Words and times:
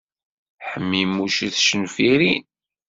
Ḥmimuc 0.69 1.35
i 1.47 1.49
tcenfirin. 1.53 2.43